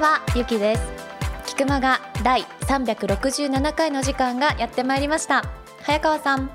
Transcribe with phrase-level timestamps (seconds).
[0.00, 0.82] はゆきです。
[1.46, 5.44] 菊間が第367回の時間がやってまいりました。
[5.82, 6.50] 早川さんよ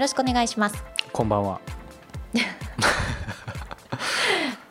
[0.00, 0.82] ろしくお願いします。
[1.12, 1.60] こんばんは。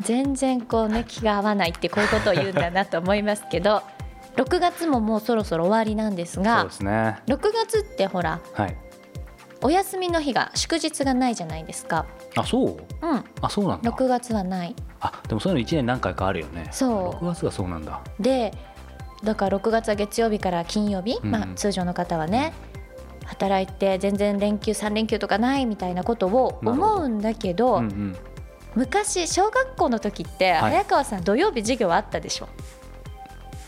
[0.02, 3.84] 全然こうね気が合わないってこういうことを言うんだなと思いますけど
[4.38, 7.20] 6月ももうそろそろ終わりなんですそうがですね。
[7.28, 8.76] 6月ってほらはい
[9.66, 12.06] お休みの日が祝日がないじゃないですか。
[12.36, 12.68] あそう？
[13.02, 13.24] うん。
[13.42, 13.92] あそうなんだ。
[13.92, 14.76] 6月はない。
[15.00, 16.68] あでもそういうの1年何回かあるよね。
[16.72, 17.26] そう。
[17.26, 18.00] 6月がそうなんだ。
[18.20, 18.54] で
[19.24, 21.32] だから6月は月曜日から金曜日、うん。
[21.32, 22.54] まあ、通常の方はね
[23.26, 28.16] 働いて全然連休3連休とかないみたいなことを思うんだけどうんうん。
[28.76, 30.62] 昔小学校の時ってはい。
[30.74, 32.50] 早川さん土曜日授業あったでしょ、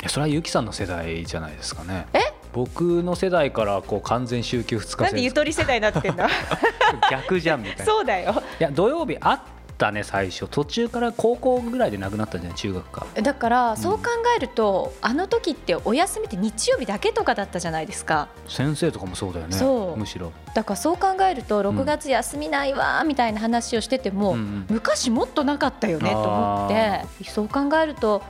[0.02, 2.06] いやそれはゆきさんの世代じゃないですかね。
[2.14, 2.20] え？
[2.58, 6.28] 僕の世代からこう完全週休2日なんでゆ制とり世代になってんの
[7.12, 7.84] 逆じゃんみたいな。
[7.84, 8.42] いそうだよ。
[8.58, 9.40] や土曜日あっ
[9.78, 10.48] たね最初。
[10.48, 13.06] 途中から高校ぐらいでなくなったんじゃない中学か。
[13.22, 18.28] だからそう考えると、あの時ってお休みって日曜日だけとかだったじゃないですか。
[18.48, 19.98] 先生とかもそうだよねそう。
[20.00, 20.32] むしろ。
[20.56, 24.66] だからそう考えると6月休みないわーみたいな話をしてても、うんうん。
[24.70, 28.24] 昔もっとなかったよねと思ってそう考えると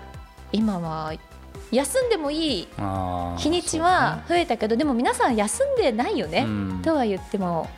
[0.51, 1.13] 今は
[1.71, 2.67] 休んでもいい
[3.37, 6.81] 日にちは増えたけど、でも皆さん休んでないよね、そうん。
[6.83, 7.69] とは言っても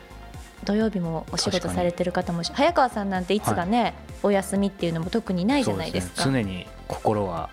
[0.64, 6.22] 土曜日もお仕事されてる方も早川さんなんていつがね、お休みっていうのも特にないじゃないですか。
[6.22, 6.42] すね。
[6.42, 7.50] 常に心は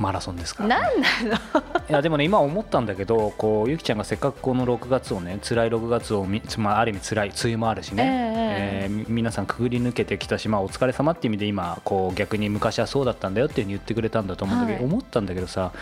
[0.00, 1.08] マラソンですから、なんな
[1.54, 1.60] の？
[1.88, 14.84] いやでもね今思ったんだけどこうゆきちゃんがせっかくこの6月をね辛い6月をみ、まあ、ある意味辛い梅雨もあるしね、えええーみ皆さんくぐり抜けてきたし、まあ、お疲れ様っていう意味で今こう逆に昔はそうだったんだよっていうふうに言ってくれたんだと思うんだけど、はい。
[14.86, 15.72] 思ったんだけどさ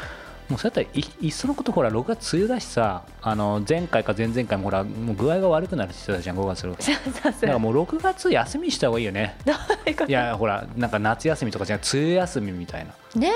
[0.48, 6.84] もうそうやったらいいっそのことほら6月梅雨だしさあの前回か前々回もほらもう具合が悪くなるって言ってたじゃん5月6月。
[6.86, 7.32] そうそうそう。
[7.32, 9.37] だからもう6月休みした方がいいよね。
[10.06, 12.94] いやほらなんか夏休みとかじゃ梅雨休みみたいな。
[13.14, 13.32] ね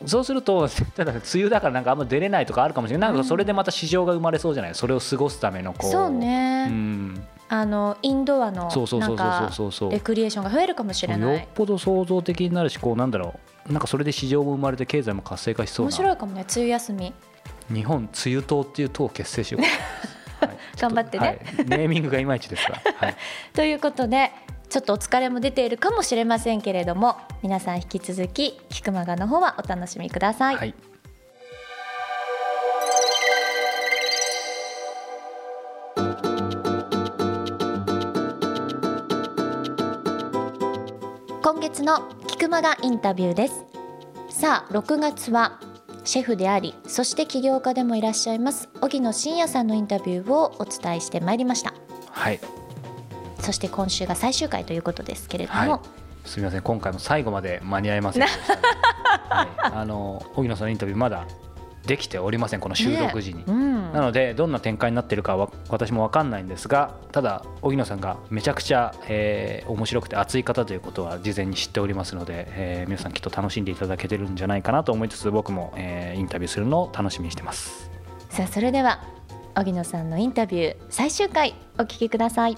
[0.00, 0.06] え。
[0.06, 8.70] そうすると、 ただ梅雨だからなんかあんま出れないとかあるかもしれない、なんかそれでまた市場が生まれそうじゃない、それを過ごすためのこう、そうね、うん、あのインドアの
[9.90, 11.34] レクリエーションが増えるかもしれない。
[11.34, 17.12] よっぽど創造的になるし、こうなんだろう、なんかそれで市場も生まれて、経済も活性化しそうな、面白いかもね梅雨休み。
[17.72, 19.62] 日本梅雨党っていう党を結成しよう、
[20.44, 20.56] はい。
[20.78, 21.26] 頑張ってね。
[21.26, 21.66] はい。
[21.66, 23.16] ネーミングがいまいちですが、 はい、
[23.52, 24.32] ということで
[24.68, 30.74] ちょっとお疲れも出ているかもしれませんけれども皆さん引き続き「菊間が」の方はお楽しみください、はい、
[41.72, 43.64] 月の菊間がインタビューです。
[44.28, 45.58] さあ6月は
[46.04, 51.72] シェフでありそして起業家でもいらっしゃいます荻野真也さんのインタビューをお伝えしてまいりました。
[52.10, 52.40] はい、
[53.40, 56.28] そして今週が最終回ということですけれども、はい。
[56.28, 58.54] すみません、今回も最後まで間に合いませんでした、
[59.34, 61.26] はい、あの荻野さんのインタビュー、まだ
[61.86, 63.40] できておりません、この収録時に。
[63.40, 63.92] ねうん。
[63.92, 77.90] なのでどんな展開になっているかは私も分かんないんですがただ荻野さんがめちゃくちゃ、えー面白くて熱い方ということは事前に知っておりますので、えー皆さんきっと楽しんでいただけてるんじゃないかなと思いつつ僕も、えーインタビューするのを楽しみにしてます。
[78.30, 79.02] さあそれでは
[79.54, 82.56] 荻野さんのインタビュー最終回お聞きください。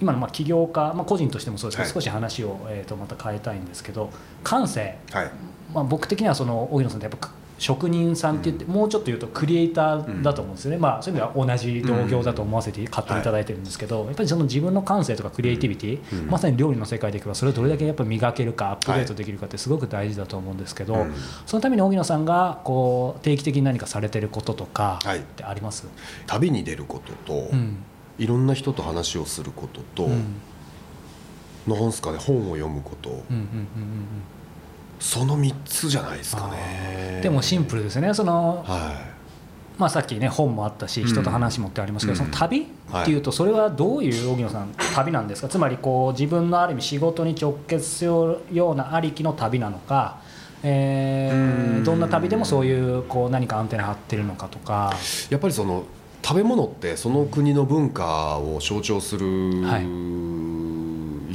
[0.00, 1.92] 今のまあ起業家、まあ、個人としてもそうですけど、はい。
[1.92, 4.10] 少し話を、えー、とまた変えたいんですけど
[4.42, 5.30] 感性、はい
[5.72, 16.26] まあ、僕的にはその荻野さんってやっぱ職人さんって言って、もうちょっと言うとクリエイターだと思うんですよね、まあ、そういう意味では同じ同業だと思わせて買っていただいてるんですけど、やっぱりその自分の感性とかクリエイティビティ、うん。
[16.28, 21.14] まさに料理の世界でいけばそれをどれだけやっぱ磨けるかアップデートできるかってすごく大事だと思うんですけど、うん。
[21.46, 25.18] そのために荻野さんがこう定期的に何かされてることとかはい。
[25.18, 25.86] ってあります、
[26.26, 27.76] 旅に出ることと、うん。
[28.18, 30.40] いろんな人と話をすることと、うん。
[31.64, 32.18] なんすかね？
[32.18, 33.46] 本を読むこと、うんうんうんうん
[35.02, 38.14] その3つじゃないですかあねでもシンプルですね。
[38.14, 39.10] そのは
[39.78, 41.08] まあ、さっきね本もあったしうん。
[41.08, 42.24] 人と話もってありますけど、うん。
[42.26, 45.48] その旅っていうとそれはどういう荻野さん旅なんですか？
[45.48, 50.20] つまりこう自分のある意味仕事に直結するようなありきの旅なのか、
[50.62, 51.84] えーうん。
[51.84, 54.92] どんな旅でもそういうこう何かアンテナ張ってるのかとか、
[55.30, 55.84] いやっぱりその
[56.22, 59.86] 食べ物ってその国の文化を象徴する、はい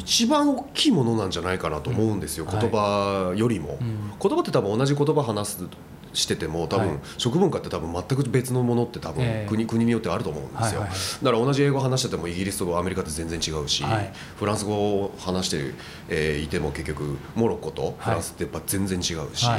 [0.07, 4.13] 一番大きいものなんじゃないかなと思うんですよ、うん言葉よりも、うん。
[4.17, 5.67] 言葉って多分同じ言葉話す
[6.17, 9.49] してても多分、はい食文化って多分全く別のものって多分、ええ。
[9.49, 14.11] 国国によってあると思うんですよ、だから同じ英語話しててもイギリスとアメリカって全然違うし、はい。
[14.37, 15.73] フランス語を話して、
[16.09, 19.03] えーいても結局モロッコとフランスってやっぱ全然違う
[19.35, 19.57] し、ま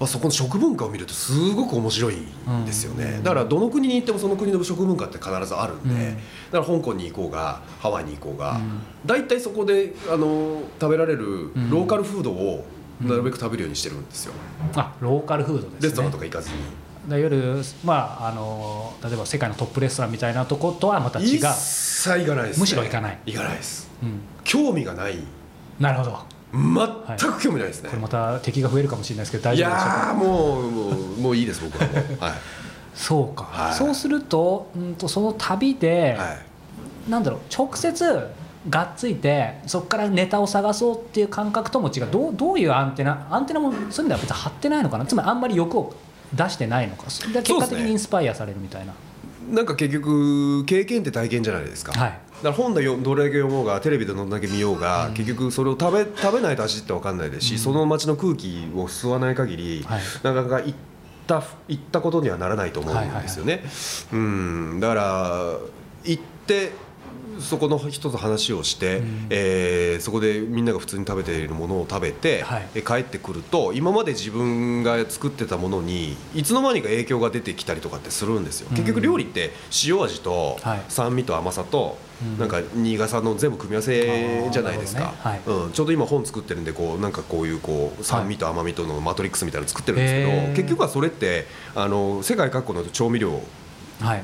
[0.00, 3.22] あ、そこの食文化を見るとすごく面白いんですよね、うん。
[3.22, 6.16] だからどの国に行ってもその国の食文化って必ずあるんで、うん。
[6.52, 8.80] だから香港に行こうがハワイに行こうが、うん。
[9.04, 11.26] 大体そこであの食べられる
[11.56, 11.70] ん。
[11.70, 12.64] ローカルフードを
[13.00, 14.32] なるべく食べるようにしてるんですよ、
[14.74, 15.78] あローカルフードですね。
[15.82, 16.56] レストランとか行かずに。
[17.08, 21.26] だ夜まああの例えば世界のトップレストランみたいなとことはまた違う。
[21.26, 23.18] 一切行かないです、ね、むしろ行かない。
[23.26, 23.88] 行かないです。
[24.02, 25.18] うん、興味がない。
[25.78, 26.18] なるほど。
[26.52, 29.96] 全く興味ないですね、これまた敵が増えるかもしれないですけど大い丈夫でしょうか？
[29.98, 31.86] やーもうもうもういいです僕は。
[31.86, 32.32] も うはい。
[32.94, 33.74] そうか、はい。
[33.74, 37.10] そうすると,、うん、とその旅で、はい。
[37.10, 38.26] なんだろう直接
[38.68, 42.08] がっついてそこからネタを探そうっていう感覚とも違う。
[42.10, 45.06] どうどういうアンテナアンテナもそういう意味では別に張ってないのかな。
[45.06, 45.94] つまりあんまり欲を
[46.34, 47.08] 出してないのか。
[47.08, 48.92] それで結果的にインスパイアされるみたいな、
[49.50, 52.10] なんか結局経験って体験じゃないですか、はい。
[52.10, 60.00] だから本で読どれだけ読もうがテレビでどんだけ見ようが、結局それを食べ食べないと味って分かんないですし、その街の空気を吸わない限り、はい。
[60.22, 60.74] なかなか行っ
[61.26, 63.62] た行ったことにはならないと思うんですよね。
[64.12, 64.80] うん。
[64.80, 65.56] だから
[66.04, 66.72] 行って
[67.40, 69.26] そこの人と話をして、うん。
[69.30, 72.68] えーそこでみんなが普通に食べているものを食べて、はい。
[72.74, 78.68] え帰ってくると今まで自分が作ってたものにいつの間にか影響が出てきたりとかってするんですよ。
[78.70, 78.76] うん。
[78.76, 79.52] 結局料理って
[79.86, 80.82] 塩味とはい。
[80.88, 82.38] 酸味と甘さと、うん。
[82.38, 85.64] なんか苦さの全部組み合わせじゃないですか、あーなるほどね。
[85.64, 90.56] うん、ちょうど今本作ってるんでこうなんかこういうこう酸味と甘みとのマトリックスみたいなの作ってるんですけど、へー。
[90.56, 93.42] 結局はそれってあの世界各国の調味料
[94.00, 94.20] はい。
[94.20, 94.22] を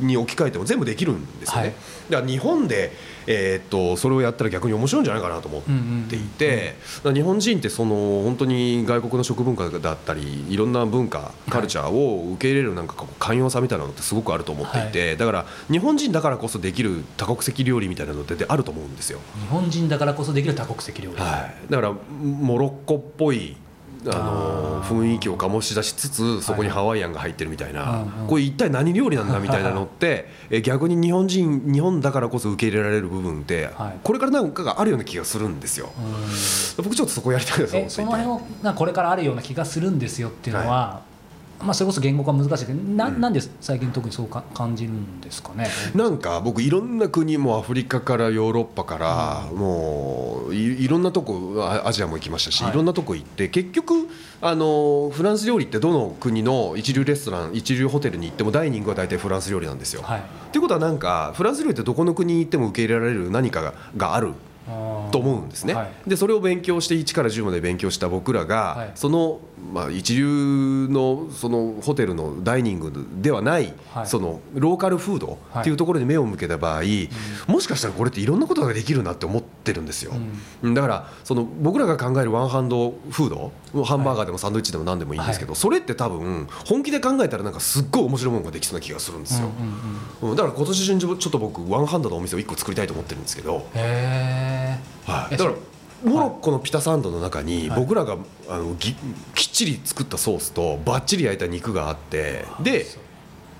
[0.00, 1.72] に置き換えても全部できるんですよね、はい。
[2.10, 2.92] だから日本で、
[3.26, 5.62] えーっとそれをやったら逆に面白いんじゃないかなと思っ
[6.08, 19.20] ていて、だから日本人ってその本当に外国の食文化だったりいろんな文化カルチャーを受け入れるなんか寛容さみたいなのってすごくあると思っていて、だから日本人だからこそできる多国籍料理みたいなのってあると思うんですよ。
[19.40, 23.56] 日本人だからこそできる多国籍料理、はい、だからモロッコっぽい
[24.06, 33.98] あの雰囲気を醸し出しつつそこにハワイアンが入ってるみたいな、これ一体何料理なんだみたいなのってえ逆に日本人日本だからこそ受け入れられる部分って、はい。
[34.02, 35.92] これからなんかがあるような気がするんですよ。
[35.98, 36.84] うん。
[36.84, 41.02] 僕ちょっとそこやりたいなと思っていてえその辺をなこれからあるような気がするんですよっていうのは、
[41.62, 45.68] まあ、それこそ言語化難しいけどな,、ん、なんで最近特にそうか感じるんですかね？
[45.94, 52.72] なんか僕いろんな国もアフリカからヨーロッパからもういいろんなとこあアジアも行きましたし、はい。
[52.72, 54.08] い、ろんなとこ行って結局
[54.40, 60.02] あのフランス料理ってどの国の一流レストラン一流ホテルに行ってもダイニングは大体フランス料理なんですよ。
[60.02, 60.20] はい。
[60.20, 64.32] っていうことはなんかフランス料理ってどこの国に行っても受け入れられる何かががある
[65.10, 66.08] と思うんですね、はい。
[66.08, 68.90] でそれを勉強して1から10まで勉強した僕らが、はい。
[68.94, 69.40] その、
[69.72, 74.06] まあ、一流のそのホテルのダイニングではない、はい。
[74.06, 76.82] そのローカルフードっていうところに目を向けた場合、
[77.46, 80.12] もしかしたらこれっていろんなことができるなって思ってるんですよ、
[80.62, 83.52] だからその僕らが考えるワンハンドフード
[83.84, 89.50] ハンバーガーでもサンドイッチでも何でもいいんですけど、はそれって多分本気で考えたらなんかすっごい面白いものができそうな気がするんですよ、
[90.34, 95.56] だから今年中にちょっと僕ワンハンドのお店を1個作りたいと思ってるんですけど、へはい、えだから
[96.04, 97.80] モロッコのピタサンドの中にはい。
[97.80, 98.16] 僕らが
[98.48, 98.94] あのぎ
[99.34, 102.86] きっちり作ったソースとバッチリ焼いた肉があってで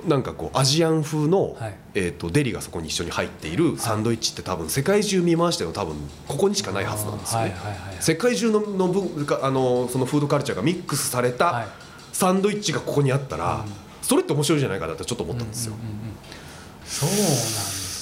[0.06, 1.74] なんかこうアジアン風の、はい。
[1.94, 5.96] えー、とデリがそこに一緒に入っているサンドイッチって多分世界中見回しても多分
[6.28, 7.54] ここにしかないはずなんですよね。
[8.00, 11.38] 世界中のの文化あのそのフードカルチャーがミックスされはい。
[11.38, 11.66] た
[12.12, 13.64] サンドイッチがここにあったら、
[14.02, 15.74] それって面白いじゃないかなってちょっと思ったんですよ。
[16.84, 17.18] そうなん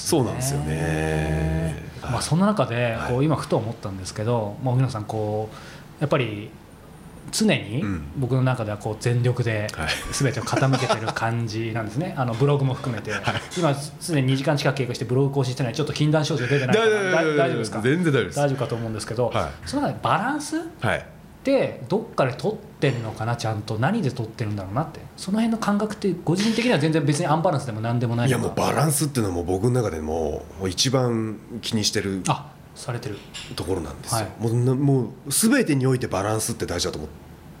[0.09, 1.75] そうなんですよね。
[2.01, 3.11] まあ、そんな中ではい。
[3.13, 5.55] こう今ふと思ったんですけど、まあ、荻野さんこう
[6.01, 6.49] やっぱり
[7.31, 8.03] 常にうん。
[8.17, 9.89] 僕の中ではこう全力ではい。
[10.11, 12.15] 全てを傾けてる感じなんですね。
[12.17, 13.11] あのブログも含めて、
[13.57, 17.81] 今すでに2時間近く経過してブログ更新してないちょっと禁断症状出てないからだ大丈夫ですか？
[17.81, 18.35] 全然大丈夫です。
[18.37, 20.57] 大丈夫かと思うんですけど、はその中でバランス？
[20.57, 21.05] っはい。
[21.43, 23.77] てどっかで取ってるのかなちゃんと。
[23.77, 24.99] 何で取ってるんだろうなって。
[25.17, 33.17] その辺の感覚ってご自身的には全然別にアンバランスでも何でもないいやもうバランスっていうのはもう僕の中でも一番気にしてるあされてる。
[33.55, 34.29] ところなんですよ、はい。
[34.39, 37.09] もうなもう全てにおいてバランスって大事だと思っ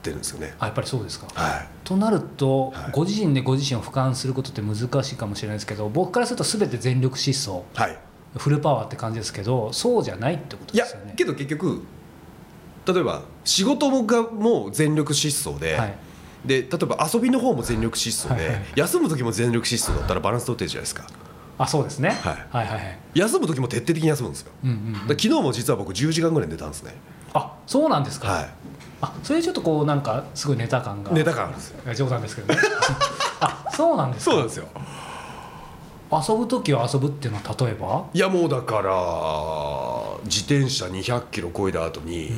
[0.01, 0.53] てるんですよね。
[0.59, 1.27] あやっぱりそうですか。
[1.33, 1.67] はい。
[1.83, 2.91] となると、はい。
[2.91, 7.63] ご自身でご自身を俯瞰することって難しいかもしれないですけど僕からすると全て全力疾走。
[7.73, 7.97] はい。
[8.37, 11.13] フルパワーって感じですけどそうじゃないってこといやですよね。
[11.17, 11.81] けど結局
[12.93, 15.95] 例えば仕事がもう全力疾走で、はい。
[16.45, 21.05] で例えば遊びの方も全力疾走で、はいはい休む時も全力疾走だったらバランス取ってるじゃないですか。
[21.57, 22.47] あそうですね、はい。
[22.49, 22.99] はいはいはい。
[23.13, 24.95] 休む時も徹底的に休むんですよ、うんうんうん。
[25.09, 26.95] 昨日も実は僕10時間ぐらい寝たんですね。
[27.33, 28.47] あそうなんですか、は
[29.01, 31.11] あそれちょっとこうなんかすごいネタ感が。
[31.11, 31.93] い寝た感あるんですよ。
[31.93, 32.59] 冗談ですけどね。
[33.41, 34.31] あそうなんですか。
[34.31, 34.67] そうなんですよ。
[36.11, 42.31] 遊ぶ時は遊ぶっていうのは例えば、いやもうだから自転車200キロ超えた後に、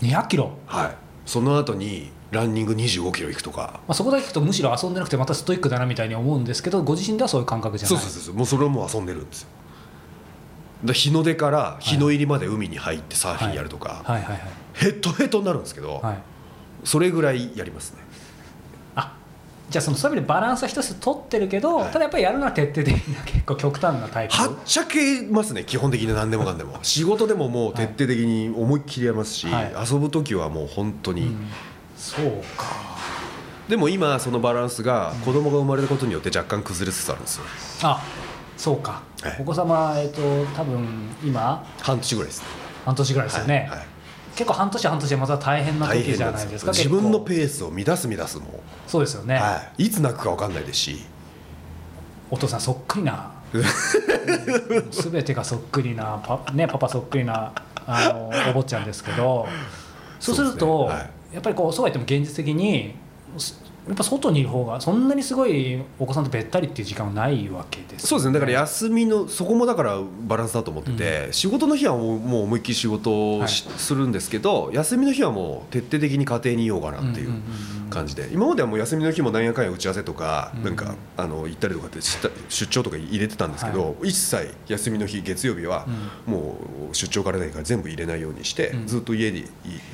[0.00, 3.80] 200キロ、はい、その後にランニング25キロ行くとか。
[3.86, 7.98] まあ、そこだけ聞くとむしろ遊んでなくてまたストイックだなみたいに思うんですけどご自身ではそういう感覚じゃない。
[7.98, 9.48] そうそうそうもうそれはもう遊んでるんですよ。
[10.84, 14.22] で日の出から日の入りまで海に入ってサーフィンやるとか、はい。
[14.22, 14.32] はい。
[14.32, 14.40] はい。
[14.74, 16.18] ヘトヘトになるんですけど、はい。
[16.84, 18.02] それぐらいやりますね。
[18.02, 18.07] あ
[19.70, 21.92] じゃあそのそういう意味でバランスは一つ取ってるけど、はい。
[21.92, 24.34] ただやっぱりやるのは徹底的な結構極端なタイプ。
[24.34, 26.44] はっちゃけますね基本的に何でも。
[26.44, 29.72] かんでも仕事でももう徹底的に思いっきりやりますし、はい。
[29.90, 31.48] 遊ぶ時はもう本当に、うん。
[31.96, 32.24] そう
[32.56, 32.66] か。
[33.68, 37.44] でも今そのバランスが子供が生まれたことによって若干崩れつつあるんですよ。
[37.82, 38.02] あ
[38.56, 39.36] そうか、はい。
[39.40, 40.20] お子様えっ、と
[40.56, 42.46] 多分今半年ぐらいですね。
[42.86, 43.97] 半年ぐらいですよね、はいはい
[44.38, 46.64] 結構半年半年でまた大変な大時じゃ変ないですす。
[46.64, 48.60] か自分のペーースを乱す乱すも。
[48.86, 51.04] そうですよね、はい、いつ泣くか分かんないですし。
[52.30, 53.32] お父さんそっくりな。
[54.92, 57.52] すべてがそっくりなパ,、ね、パパそっくりな
[57.84, 59.48] あのお坊ちゃんですけど。
[60.20, 60.94] そうするとね。
[60.94, 61.10] はい。
[61.34, 62.94] やっぱりこうそうは言っても現実的に
[63.38, 68.34] すやっぱ外にいる方がそんなにすごいお子さんとべったりっていう時間はないわけですよそうですね。
[68.34, 77.88] だから休みのそこもだからバランスだと思ってて、仕事の日はもうもう思いっきり仕事をし、するんですけど休みの日はもう徹底的に家庭にいようかなっていううんうんうんうん。
[77.88, 85.86] 感じで今まではもう休みの日もなんやかんや打ち合わせとか、うんなんかあの行ったりとかって出張とか入れてたんですけど、一切休みの日月曜日は
[86.26, 86.58] も
[86.92, 88.86] う出張からないから全部入れないようにして、うん。
[88.86, 89.44] ずっと家に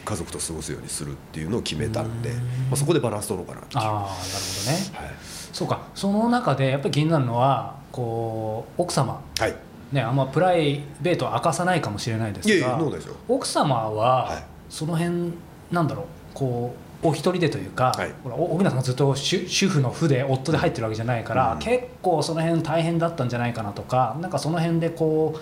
[0.05, 2.37] 家族と過ごすようにするっていうのを決めたんで、うん。
[2.37, 3.84] まあ、そこでバランス取ろうかなっていう。
[3.85, 5.07] ああなるほどね。
[5.07, 5.14] はい。
[5.53, 5.83] そうか。
[5.95, 9.21] その中でやっぱり気になるのはこう奥様。
[9.38, 9.55] はい、
[9.93, 14.45] ねあんまプライベートは明かさないかもしれないですがいやいやそうですよ奥様は、はい。
[14.69, 15.33] その辺
[15.71, 16.07] なんだろう。
[16.35, 18.11] こうお一人でというか、はい。
[18.25, 21.59] ほらお荻野さんがずっと主主婦の負で夫で入ってるわけじゃないから、うん。
[21.59, 25.41] 結構その辺大変だったんじゃないかなとかなんかその辺でこう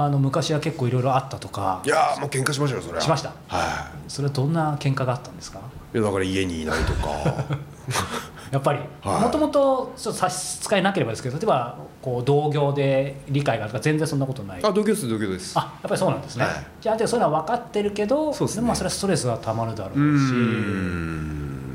[0.00, 3.00] あの昔は結構いろいろあったとかいやーもう喧嘩しましたよそれは。
[3.00, 3.32] しました。
[3.48, 5.58] はそれはどんな喧嘩があったんですか？
[5.92, 7.44] いいやだから家にいないとか
[8.52, 8.80] やっぱり。
[9.00, 9.22] はい。
[9.22, 14.60] もともと差し支えなければですけど例えばこう同業で理解があるとか全然そんなことない。
[14.62, 15.58] あ同居です同居です。
[15.58, 16.66] あやっぱりそうなんですね、はい。
[16.80, 18.62] じゃあある程度そういうのは分かってるけどそうですね。
[18.62, 20.00] もまあそれはストレスがたまるだろうし。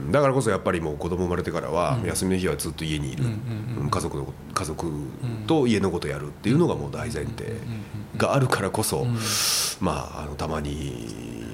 [0.10, 2.08] うだからこそやっぱりもう子供生まれてからはうん。
[2.08, 3.24] 休みの日はずっと家にいる、
[3.90, 4.92] 家族の家族
[5.48, 7.54] と家のことやるっていうのがもう大前提
[8.18, 9.18] があるからこそ、うん。
[9.82, 11.48] まああのたまに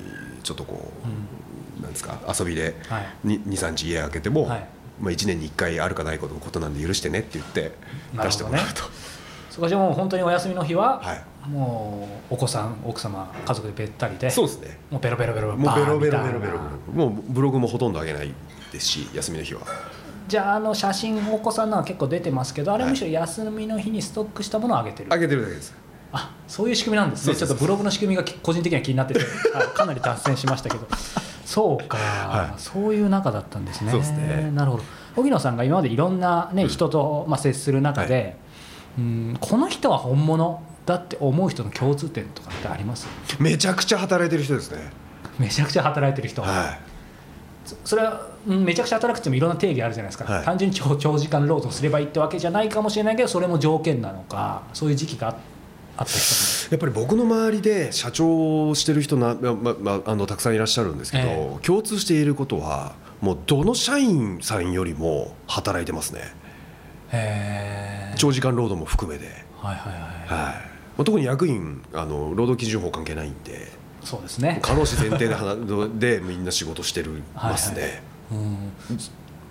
[0.44, 1.18] ちょっとこう、なん
[1.94, 2.20] ですか？
[2.38, 2.76] 遊びで。
[2.88, 3.06] はい。
[3.26, 4.68] 23日家開けても、はい。
[5.02, 7.72] まあ、1年に1回あるかないことのことなんで許してねって言って
[8.14, 8.84] 出してもらうと。
[9.50, 11.50] そこじゃもう本当にお休みの日は、はい。
[11.50, 14.78] もうお子さん奥様家族でべったりでそうですね。
[14.90, 16.60] もうベロベロベロもうベロベロベロベロ。
[16.94, 18.34] もうブログもほとんど上げない
[18.72, 19.62] ですし休みの日は。
[20.28, 22.92] じゃああの写真お子さんのは結構出てますけどあれはい。
[22.94, 25.74] むしろ休みの日にストックしたものを上げてる、上げてるだけです。
[26.14, 27.36] あそういう仕組みなんですね。
[27.36, 30.88] ちょっとブログの仕組みが個人的には気になってて、はいかなり脱線しましたけど
[31.54, 32.60] そうか、はい。
[32.60, 33.92] そういう中だったんですね。
[34.04, 34.52] すね。
[34.56, 34.84] なるほど。
[35.18, 36.70] 荻野さんが今までいろんな、ねうん。
[36.70, 38.38] 人と、まあ、接する中で、
[38.98, 43.08] うんこの人は本物だって思う人の共通点とかってあります？
[43.40, 44.92] めちゃくちゃ働いてる人ですね。
[45.40, 46.78] めちゃくちゃ働いてる人、は
[47.66, 50.46] そそれはうんめちゃくちゃ働くってもいろんな定義あるじゃないですか、はい。
[50.46, 55.36] 単純に長長時間労働すればいいってわけじゃないかもしれないけどそれも条件なのかそういう時期があ
[55.98, 56.22] あった人い
[56.70, 66.22] やっぱり僕の周りで社長をしてる人な、まままあのたくさんいらっしゃるんですけど、え共通していることはもうどの社員さんよりも働いてますね。
[67.12, 68.16] へえ。
[68.18, 69.26] 長時間労働も含めて、
[69.58, 70.02] はいはいはい。
[70.02, 70.74] はい。
[70.98, 73.72] まあ、特に役員あの労働基準法関係ないんで
[74.04, 74.60] そうですね。
[74.62, 75.58] 過労死前提で話
[75.98, 78.40] でみんな仕事してるますね、はい。
[78.40, 78.74] うん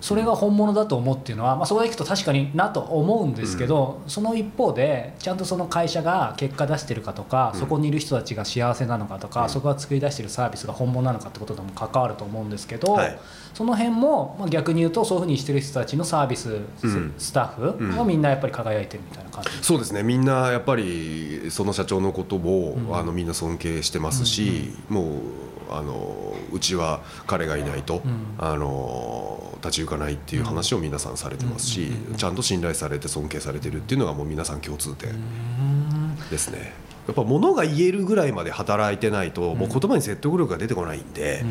[0.02, 7.61] それが本物だと思うっていうのは、まあ、そこでいくと確かになと思うんですけど、その一方でちゃんとその会社が結果出してるかとか、うん。
[7.61, 9.49] そこにいる人たちが幸せなのかとか、うん。
[9.49, 13.18] そこが作り出してるサービスが本物なのかってこととも関わると思うんですけど、はい。
[13.54, 17.14] その辺も、まあ、逆に言うとそういうふうにしてる人たちのサービス、うん。
[17.16, 20.02] スタッフはみんなやっぱり輝いてるみたいな感じ、そうですね。
[20.02, 22.97] みんなやっぱりその社長のことを、うん。
[22.97, 28.35] あのみんな尊敬してますし、もうあのうちは彼がいないと、うん。
[28.38, 36.17] あの立ち行かないっていう話を皆さんされてますし、うんちゃんと信頼されて尊敬されてるっていうのがもう皆さん共通点うん。
[36.31, 36.73] ですね。
[37.07, 41.45] やっぱ物が言えるぐらいまで働いてないと、もう言葉に説得力が出てこないんで、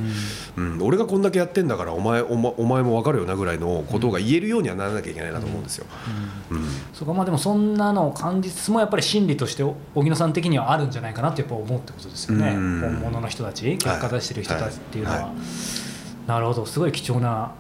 [0.56, 0.80] うん。
[0.82, 5.86] 俺がこんだけやってんだからお前お,、前も分かるよなぐらいのことが言えるようにはならなきゃいけないなと思うんですよ。
[6.52, 6.68] うん
[7.02, 9.64] そうかまあでもそんなのを感じつつもやっぱり心理として
[9.96, 12.50] 荻野さん的にはあるんじゃないかなってやっぱ思うってことですよね。
[12.50, 12.80] うん。
[12.80, 15.26] 本物の人たち結果出してる人たちっていうのは、はい。
[15.26, 15.34] は
[16.28, 16.64] なるほど。
[16.68, 17.56] すごい貴重な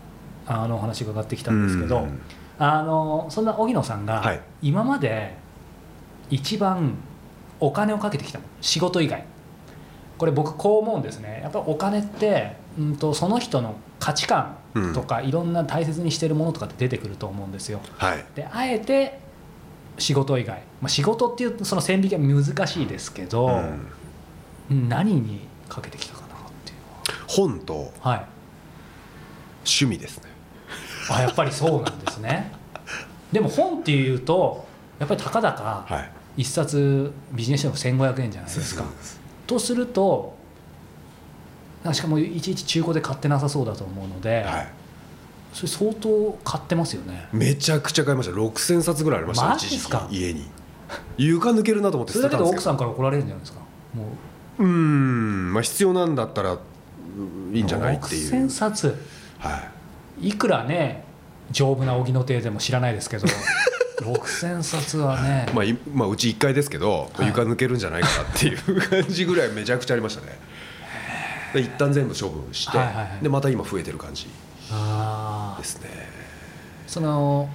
[0.45, 2.21] あのお話が伺ってきたんですけど、うん。
[2.60, 4.41] あのそんな荻野さんがはい。
[4.62, 5.33] 今まで
[6.29, 6.93] 一番
[7.60, 9.25] お金をかけてきた仕事以外。
[10.19, 11.39] これ僕こう思うんですね。
[11.41, 14.55] やっぱりお金って、うん、とその人の価値観
[14.93, 17.79] とか、いろんな大切にしてるものとかって出てくると思うんですよ。
[17.98, 18.24] はい。
[18.36, 19.30] であえて
[20.01, 23.62] 仕事以外、まあ、仕事っていうその線引きは難しいですけど、
[24.70, 24.89] うん。
[24.89, 26.29] 何にかけてきたかなっ
[26.65, 26.77] ていう
[27.27, 28.25] 本とのははい。
[29.65, 30.24] 趣味ですね。
[31.10, 32.51] あやっぱりそうなんですね。
[33.31, 34.65] でも本っていうと
[35.00, 36.12] やっぱりたかだかはい。
[36.38, 38.84] 一冊ビジネス書も1500円じゃないですか。
[39.48, 40.36] とすると
[41.91, 44.80] しかもいちいち中古で買ってなさそうだと思うので、はい
[45.53, 47.27] それ相当買ってますよね。
[47.34, 48.34] めちゃくちゃ買いました。
[48.36, 49.50] 6000冊ぐらいありました。
[49.50, 50.08] マジですか？
[50.10, 50.48] 家に。
[51.17, 53.60] 床抜けるなと思ってそれだけで奥捨てたんですけどさんから怒られるんじゃないですか？
[53.93, 54.03] も
[54.60, 54.63] う。
[54.63, 55.53] うーん。
[55.53, 56.58] まあ必要なんだったらう
[57.51, 58.31] んいいんじゃないっていう。
[58.31, 58.96] 6000冊。
[59.39, 59.70] は
[60.22, 60.29] い。
[60.29, 61.03] いくらね
[61.51, 63.27] 丈夫な荻野邸でも知らないですけど。
[64.01, 67.27] 6000冊はね、まあ、いまあうち1階ですけど、はい。
[67.27, 70.39] 床抜けるんじゃないかなっていう感じぐらいめちゃくちゃありましたね。
[71.53, 73.24] で一旦全部処分して、はいはいはい。
[73.24, 74.27] でまた今増えてる感じ
[75.59, 75.89] ですね。
[76.87, 77.49] その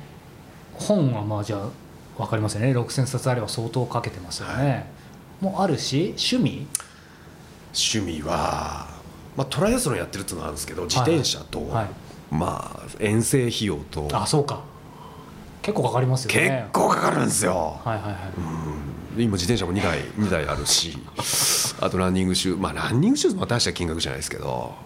[0.74, 1.68] 本はまあじゃあ
[2.16, 2.72] 分かりますよね。
[2.72, 4.86] 6000冊あれば相当かけてますよね、
[5.40, 6.66] もあるし趣味？
[7.74, 8.88] 趣味は、
[9.36, 11.88] まあ、トライアスロンやってるっていうのがあるんですけど自転車と、はい。
[12.30, 14.08] まあ遠征費用と。
[14.12, 14.60] あそうか。
[15.62, 18.18] 結構かかりますよ結ね構かかるんですよ、はいはいは
[19.14, 20.96] い、で今自転車も2台2台あるし
[21.80, 24.76] あとランニングシューまあランニングシューズも大した金額じゃないですけど、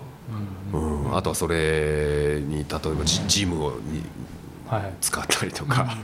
[0.72, 4.02] うん、あとはそれに例えばジジムをに
[5.00, 5.96] 使ったりとか、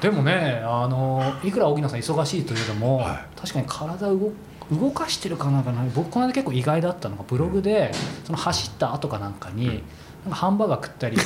[0.00, 3.26] でもねあのいくら荻野さん忙しいといえども、はい。
[3.40, 4.32] 確かに体動
[4.72, 7.92] 動かしてるかなんかな僕この間結構意外だったのがブログで、
[8.24, 11.22] その走った後かなんかに、なんかハンバーガー食ったりこ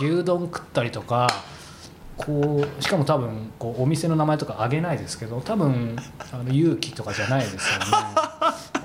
[0.00, 1.28] う 牛丼食ったりとか
[2.16, 5.96] こうしかも多分こうお店の名前とかあげないですけど多分
[6.32, 7.84] あの勇気とかじゃないですよね。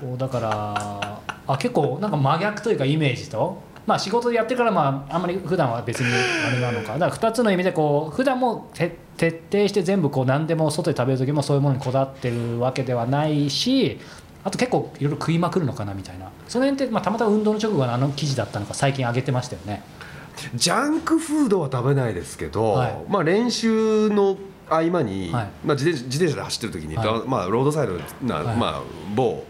[0.00, 1.09] こうだから
[1.54, 3.70] あ結構なんか真逆というかイメージと。
[3.86, 6.06] まあ仕事でやってるからまああんまり普段は別に
[6.46, 6.98] あれなのか。
[6.98, 13.98] だから2つの意味でこう普段もて徹底して全部こう何でも外で食べる時もそういうものにこだわってるわけではないし
[14.44, 16.30] あと結構いろいろ食いまくるのかなみたいな。
[16.46, 19.82] その辺ってまあたまたま運動の直後のあの記事だったのか最近上げてましたよね。
[20.54, 23.04] ジャンクフードは食べないですけど、はい。
[23.08, 25.50] まあ、練習の合間に、はい。
[25.64, 27.28] まあ、自転自転車で走ってる時に、はい。
[27.28, 28.56] まあ、ロードサイドな、はい。
[28.56, 28.82] まあ、
[29.14, 29.44] 某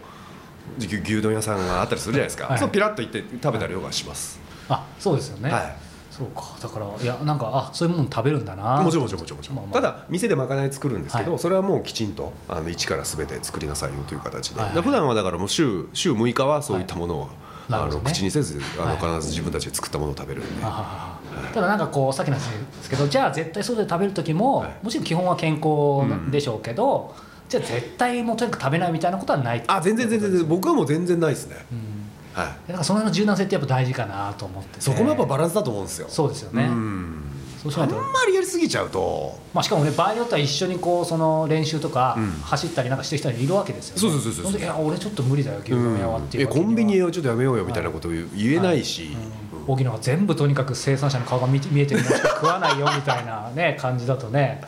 [0.77, 2.59] 牛牛丼屋さんがあったりするじゃないですか、はい。
[2.59, 5.75] そうピラッと行って食べたりとかします、あそうですよね、はい。
[6.11, 6.55] そうか。
[6.61, 8.81] だからいやなんかあそういうもの食べるんだな。
[8.81, 9.81] もちろんもちろんもちろんもちろん、まあまあ。
[9.81, 11.39] ただ店でまかない作るんですけど、はい。
[11.39, 14.73] それはもうきちんとあの一から全て作りなさいよという形で,で、はい。
[14.75, 17.29] はい普段はだからもう週週6日はそういったものを、
[17.69, 18.97] あの口にせずあのはい。
[18.97, 21.21] 必ず自分たちで作ったものを食べるんで、あはは
[21.53, 24.75] ただなんかこうさっきの話ですけどじゃあ絶対外で食べる時も、はい。
[24.83, 27.15] もちろん基本は健康でしょうけど、
[27.51, 30.47] じゃあ絶対もうとにかく食べないみたいなことはないあ全然全然全然。
[30.47, 32.41] 僕はもう全然ないですね、うん。
[32.41, 34.81] はい、でなんかその辺の柔軟性ってやっぱ大事かなと思ってて。
[34.81, 36.07] そこもやっぱバランスだと思うんですよ。
[36.07, 37.23] そうですよね、うん。
[37.61, 37.97] そうしないと。
[37.97, 39.37] あんまりやりすぎちゃうと。
[39.53, 42.31] まあ、しかもね場合によっては一緒にこうその練習とかうん。
[42.41, 43.99] 走ったりなんかしてる人いるわけですよ、ね。
[43.99, 49.09] そうそうそうそういや俺ちょっと無理だよ牛丼屋はっていうえわけにはコンビニをちょっとやめようよみたいなことを言言えないし、
[49.57, 49.73] うん。
[49.73, 54.61] 荻野が全部とにかく生産者の顔が見見えてるものしか食わないよみたいなね感じだとね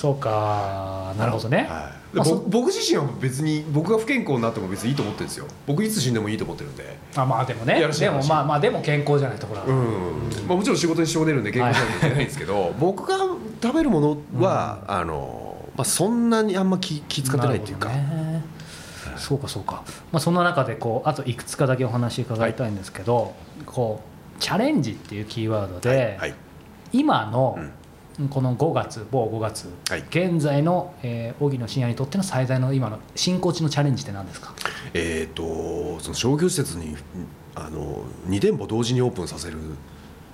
[0.00, 1.12] そうか。
[1.18, 2.14] なるほどね、はい。
[2.14, 5.46] でまあ僕自身は別に僕が不健康になっても別にいいと思ってるんですよ。
[5.66, 6.96] 僕いつ死んでもいいと思ってるんで。
[7.14, 7.78] あまあでもね。
[7.78, 9.74] でもまあまあでも健康じゃないところは、うん。
[10.48, 13.18] まあ、もちろん仕事に支障出るんで健康しなきゃいけないんですけど、僕が
[13.62, 17.90] 食べるものは、あのまあ、そんなにあんま気気使ってないっていうか、
[19.18, 19.82] そうかそうか、
[20.12, 23.34] まあ、そんな中でこうあといくつかだけお話伺いたいんですけど、
[23.66, 24.00] こ
[24.38, 26.34] うチャレンジっていうキーワードで、はい、
[26.94, 27.58] 今の
[28.28, 30.00] この5月某5月、はい。
[30.10, 34.52] 現在の、えー、荻野真也にとっての最大の今の進行中のチャレンジって何ですか？
[34.94, 36.96] えっ、とその商業施設に
[37.54, 39.56] あの2店舗同時にオープンさせる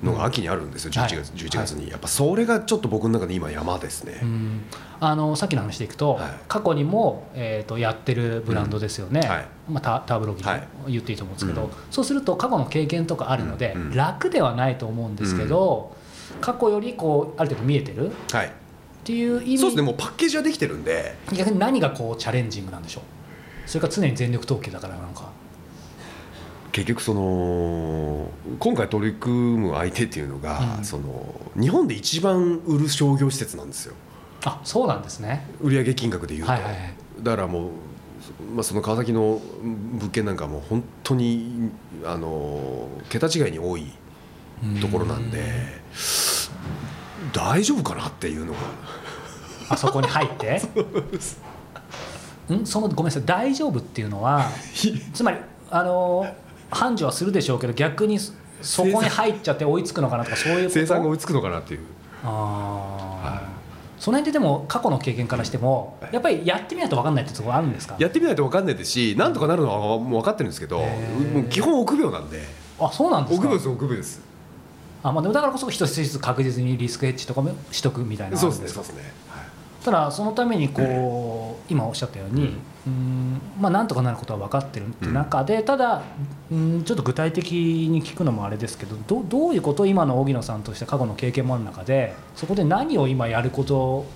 [0.03, 1.22] のが秋にあるんですよ、11月はい。
[1.22, 4.61] 11月に、やっぱそれがちょっと僕の中で今山ですね、うん。
[5.01, 6.31] あのさっきの話でいくと、はい。
[6.49, 9.29] 過去にも、えー、とやってるブランドですよね、うん。
[9.29, 9.46] はい。
[9.70, 10.68] まあ、タターブロギはい。
[10.88, 11.70] 言っていいと思うんですけど、うん。
[11.90, 13.83] そうすると過去の経験とかあるので、うん。
[13.83, 13.94] うん。
[13.94, 15.96] 楽ではないと思うんですけど、
[16.40, 18.09] 過去よりこうある程度見えてる？
[18.09, 18.53] っはい。
[19.05, 19.59] ていう意味。
[19.59, 21.14] そうですねもうパッケージはできてるんで。
[21.33, 23.68] 逆に何がこうチャレンジングなんでしょう？
[23.68, 25.31] それから常に全力投球だからなのか。
[26.72, 30.85] 結局その今回取り組む相手っていうのが、うん。
[30.85, 33.94] その日本で一番売る商業施設なんですよ。
[34.44, 35.46] あそうなんですね。
[35.62, 36.94] 売上金額でいうと、はいはいはい。
[37.22, 37.70] だからもう、
[38.55, 41.70] まあ、その川崎の物件なんかもう本当に
[42.05, 43.87] あの桁違いに多い
[44.81, 45.42] ところなんで、
[47.33, 48.59] 大丈夫かなっていうのが。
[49.69, 50.61] あそこに入って？
[52.55, 53.23] んそのごめんなさい。
[53.27, 54.47] 大丈夫っていうのは
[55.12, 55.38] つまり
[55.71, 56.25] あの
[56.71, 61.81] 繁盛はするでしょうけど逆にそそこに入っちゃって追いつくのかなとかそういう生産が追いつくのかなっていう。
[62.25, 63.42] あ
[63.99, 67.97] その辺ででも過去の経験からしてもやっぱりやってみないと分かんないってところあるんですか？
[67.99, 70.85] やってみないと分かんないですしなんとかなるのはもう分かってるんですけども
[71.40, 72.42] う基本臆病なんで。
[72.79, 73.47] あそうなんですか？
[73.47, 74.21] 臆病です臆病です
[75.09, 86.03] あまあ、でもだからこそ一つ一つ確実にリスクヘッジとかもしとくみたいなそうですねそうですね、はい、ただそのためにこう、今おっしゃったように、うん、まあなんとかなることは分かってるって中で、ただ
[86.51, 94.07] うんちょっと具体的に聞くのもあれですけどどどういうことを今の荻野さんとして過去の経験もある中でそこで何を今やること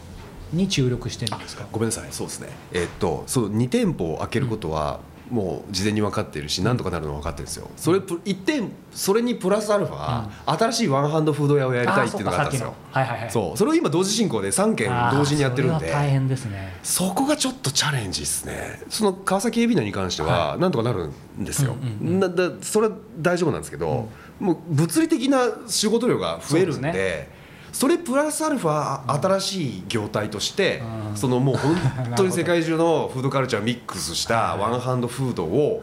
[0.53, 1.67] に注力してるんですか？
[1.71, 2.09] ごめんなさい。
[2.11, 2.49] そうですね。
[2.73, 4.99] えー、っとその2店舗を開けることは、
[5.31, 7.71] もう事前に分かっているし何とかなるの分かってるんですよ。
[7.77, 12.75] それ一点それにプラスアルファ、うん、新しいワンハンドフード屋をやりたいっていうのがあったんですよ。
[12.91, 13.57] はいはいはい、そう。
[13.57, 15.91] それを今同時進行で3件同時にやってるんで。
[15.91, 16.77] 大変ですね。
[16.83, 18.83] そこがちょっとチャレンジですね。
[18.89, 24.09] その川崎エビナに関しては何とかなるんですよ、うんうんうん、だそれは大丈夫なんですけど、
[24.41, 27.29] うん、もう物理的な仕事量が増えるんで
[27.73, 30.83] それプラスアルファ新しい業態として、
[31.15, 31.77] そのもう本
[32.17, 35.83] 当に世界中のフードカルチャーミックスしたワンハンドフードを、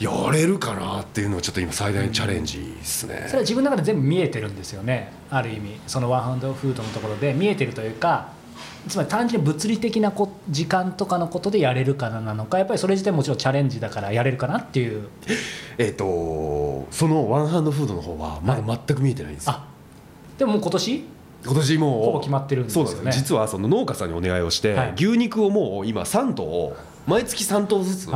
[0.00, 5.12] やれるかなっていうのはちょっと今最大のチャレンジですね、それは自分の中で全部見えてるんですよね。
[5.30, 5.80] ある意味。
[5.86, 8.32] そのワンハンドフードのところで見えてるというか
[8.88, 15.08] つまり単純に物理的なこ時間とかのことでやれるかななのかやっぱりそれ自体もちろんチャレンジだからやれるかなっていう。
[15.78, 19.71] えっとそのワンハンドフードの方はまだ全く見えてないんです、はい
[20.42, 21.04] でももう今年？
[21.44, 22.90] 今年もうほぼ決まってるんですよね。
[22.90, 26.76] そうなん実はその農家さんにお願いをして、はい、牛肉をもう今3頭
[27.06, 28.08] 毎月3頭ずつ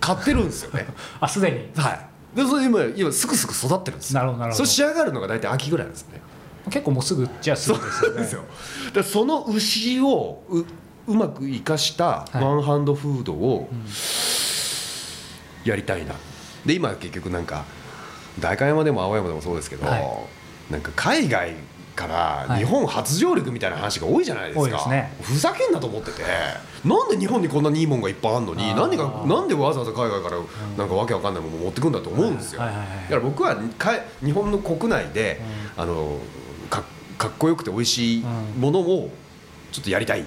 [0.00, 0.86] 買ってるんですよね。
[1.20, 1.68] あすでに。
[1.76, 2.36] はい。
[2.36, 4.64] でそれ今今すくすく育ってるんですなるほどなるほど。
[4.64, 6.22] それ仕上がるのが大体秋ぐらいなんですね。
[6.70, 8.24] 結構もうすぐじゃあすぐですよね。
[8.24, 10.64] そでその牛をう
[11.06, 13.68] うまく生かしたワンハンドフードを
[15.64, 16.14] やりたいな、
[16.64, 17.64] で今結局なんか
[18.40, 20.02] 代官山でも青山でもそうですけど、はい、
[20.70, 21.52] なんか海外
[21.94, 26.22] から日本初上陸みたいな話が多いじゃないですか、はいね、ふざけんなと思ってて。
[26.84, 30.36] なんで日本にこんなにいいもんがいっぱいあるのに何がなんでわざわざ海外から
[30.76, 32.74] なんかわけわかんないもの持ってくんだと思うんですよ、だか
[33.08, 35.40] ら僕はか日本の国内で、
[35.76, 36.18] うん、あの
[36.68, 36.84] か
[37.16, 38.24] かっこよくて美味しい
[38.58, 39.10] ものを
[39.72, 40.24] ちょっとやりたい、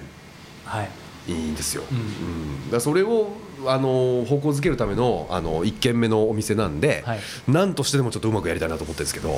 [0.64, 3.30] はい、いいんですよ、うん、うん、だそれを
[3.66, 9.30] あの方向づけるためのあの1軒目のお店なんで、はい、何としてでもちょっとうまくやりたいなと思ってるんですけど。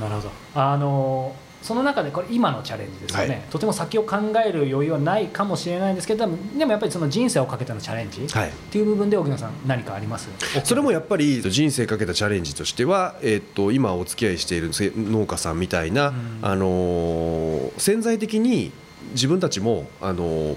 [0.00, 0.30] なるほど。
[0.54, 8.28] あのその中でこれ今のチャレンジですよね、はい、とても先を考える余裕はないかもしれないんですけどでもやっぱりその人生をかけてのチャレンジっ
[8.70, 10.28] ていう部分で荻野さん何かあります？
[10.62, 18.70] それもやっぱり人生かけたチャレンジとしては、えー、っと今お付き合いしている農家さんみたいな、あの潜在的に
[19.12, 20.56] 自分たちもあの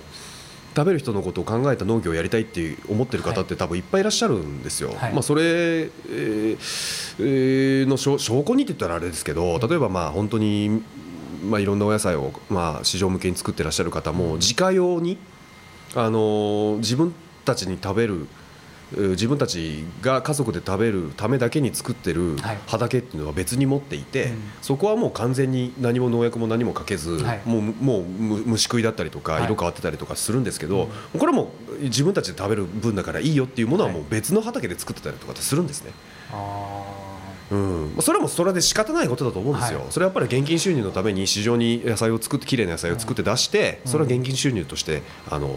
[0.75, 4.93] 食べる人のことを考えた農業をやりたいって思ってる方って多分いっぱいいらっしゃるんですよ。
[4.95, 10.83] はい、まあ、それ、えー、の証拠にって言ったらあれですけど例えばまあ本当に、
[11.43, 15.17] まあ、いろんなお野菜をまあ市場向けに作ってらっしゃる方も自家用に
[15.95, 17.13] あの自分
[17.45, 18.27] たちに食べる
[18.91, 24.29] 自分たちが家族で食べるためだけに作ってる畑っていうのは別に持っていて、はい
[24.61, 35.91] そこはもう完全に何も農薬も何もかけず、はい、もうもう虫食いだったりとか色変わってたりとかするんですけど、はい、これはもう自分たちで食べる分だからいいよっていうものはもう別の畑で作ってたりとかするんですね。
[37.51, 45.47] うん、それもそれで仕方ないことだと思うんですよ、はい、それはやっぱり現金収入のために市場に野菜を作ってきれいな野菜を作って出して、それは現金収入としてあの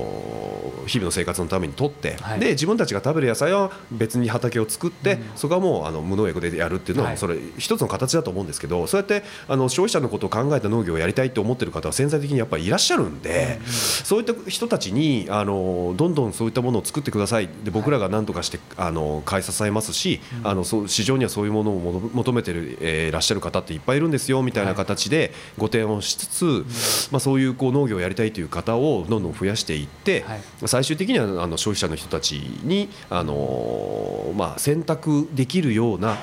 [0.87, 17.49] 日々の生活のためにとって、はい、で自分たちが食べる野菜は別に畑を作って、そこはもうあの無農薬でやるっていうのはそれ一つの形だと思うんですけどそうやってあの消費者のことを考えた農業をやりたいと思ってる方は潜在的にやっぱりいらっしゃるんで、そういった人たちにあのどんどんそういったものを作ってください。
[17.65, 30.25] で僕らが何とかしてあの買い支えますし、あのそう市場にはそういうものを求めてる、えー、らっしゃる方っていっぱいいるんですよみたいな形でご提案をしつつ、まあ、そういうこう農業をやりたいという方をどんどん増やしていって、
[30.67, 36.17] 最終的にはあの消費者の人たちにあの、まあ、選択できるような、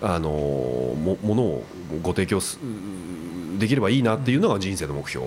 [0.00, 1.64] あのもものを
[2.02, 2.40] ご提供
[3.58, 5.26] できればいいなっていうのが人生の目標。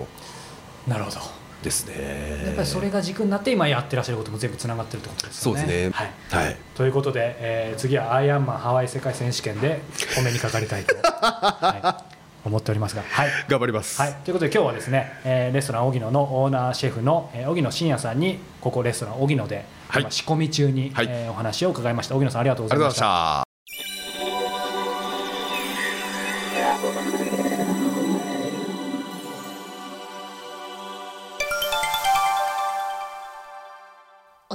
[0.86, 2.44] なるほどですね。
[2.46, 5.60] やっぱりそれが軸になって今やってらっしゃることも全部つながってるってことですよね。
[5.60, 9.80] そうですね、はい、はい、ということで、えー、次はアイアンマンハワイ世界選手権で
[10.18, 22.14] お目にかかりたいと、 はい、思っておりますが、はい、頑張ります、はい、ということで今日はですね、えー、レストラン荻野のオーナーシェフの、えー、荻野真也さんにここレストラン荻野で、はい、仕込み中に、はい、えー、お話を伺いました。
[22.14, 23.45] 荻野さんありがとうございました。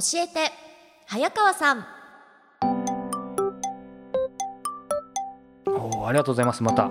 [0.02, 0.52] 教えて
[1.06, 1.86] 早川さん。
[5.68, 6.64] おありがとうございます。
[6.64, 6.90] また。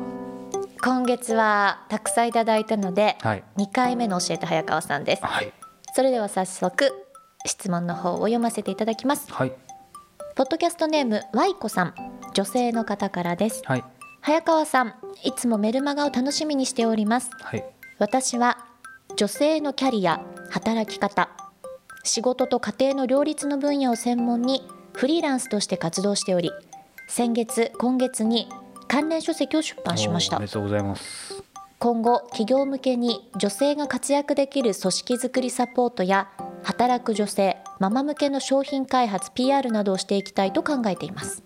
[0.81, 3.45] 今月はたくさんいただいたので、はい。
[3.57, 5.25] 2回目の教えて早川さんです。
[5.25, 5.53] はい。
[5.95, 6.93] それでは早速
[7.45, 9.33] 質問の方を読ませていただきます。
[9.33, 9.53] はい。
[10.37, 11.95] ポッドキャストネームワイコさん。
[12.33, 13.63] 女性の方からです。
[13.65, 13.85] はい。
[14.21, 14.95] 早川さん
[15.25, 17.31] いつもメルマガを楽しみにしております。
[17.41, 17.65] はい。
[17.99, 18.59] 私は
[19.17, 20.21] 女性のキャリア
[20.51, 21.40] 働き方
[22.05, 26.51] 仕事と家庭の両立の分野を専門にフリーランスとして活動しており
[27.09, 28.49] 先月今月に
[28.87, 30.37] 関連書籍を出版しました。
[30.37, 31.43] おめでとうございます。
[31.79, 36.29] 今後企業向けに女性が活躍できる組織づくりサポートや
[36.63, 41.43] 働く女性ママ向けの商品開発 PR などをしていきたいと考えています。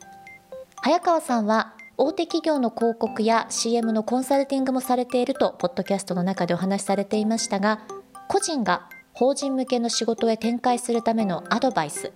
[0.76, 7.80] 早川さんは大手企業の広告や CM のコンサルティングもされているとポッドキャストの中でお話しされていましたが
[8.28, 12.12] 個人が法人向けの仕事へ展開するためのアドバイス。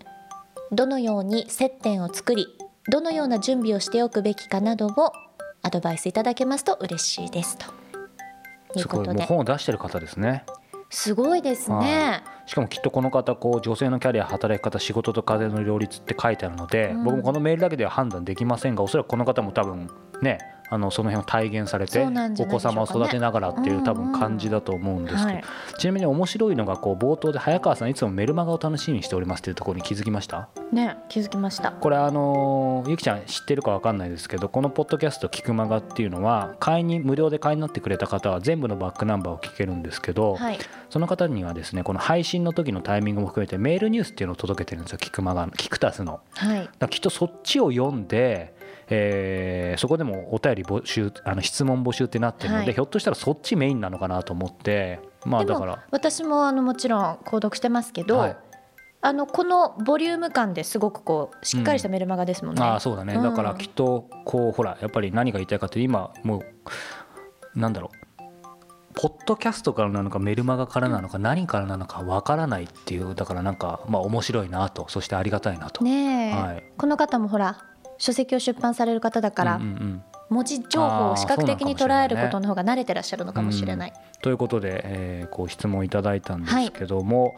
[0.73, 2.47] どのように接点を作り
[2.91, 5.13] どのような準備をしておくべきかなどを
[5.63, 7.57] アドバイスいただけますと嬉しいです。
[7.57, 9.19] ということで。
[9.21, 10.45] もう本を出してる方ですね。
[10.91, 12.23] すごいですね。
[12.47, 17.05] しかもきっとこの方こう女性のキャリア働き方仕事と家庭の両立って書いてあるので、うん。
[17.05, 19.89] 僕もこのメールだけでは判断できませんがおそらくこの方も多分
[20.21, 20.39] ね
[20.71, 22.07] あのその辺を体現されて
[22.41, 25.45] お子様を育てながらっていう多分感じだと思うんですけど、はい
[25.79, 30.49] ちなみに面白いのがこう冒頭で早川さんいつもメルマガを楽しみにしておりますっていうところに気づきました？
[30.73, 31.71] ね、気づきました。
[31.71, 40.59] これあのゆきちゃん知ってるかわかんないですけどこのポッドキャスト「聞くマガ」っていうのは会員に無料で会員になってくれた方は全部のバックナンバーを聞けるんですけど、はい。
[40.91, 46.21] その方にはですねこの配信の時のタイミングも含めてメールニュースっていうのを届けてるんですよ聞くマガの聞くタスの。
[46.91, 48.58] きっとそっちを読んで、
[48.89, 52.75] えーそこでもお便り募集あの質問募集ってなってるので、はい。
[52.75, 55.85] ひょっとしたらそっちメインなのかなと思ってまあだから。
[55.91, 58.37] 私もあのもちろん購読してますけど、はい。
[59.01, 62.63] あのこのボリューム感ですごくこうしっかりしたメルマガですもんね。
[62.63, 63.23] ああそうだね、うん。
[63.23, 66.39] だからきっとこうほらやっぱり何が言いたいかって今も
[67.55, 67.99] うなんだろう。
[69.01, 75.85] ポッドキャストからなのかメルマガからなのか何からなのかわからないっていうだからなんかまあ面白いなとそしてありがたいなと。
[75.85, 76.65] ねえ、はい。
[76.77, 77.65] この方もほら
[77.99, 80.03] 書籍を出版される方だから、うんうんうん。
[80.31, 83.93] 文字情報を視覚的に捉えることの方が慣れてらっしゃるのかもしれない。
[84.23, 87.35] ということで、えーこう質問いただいたんですけども、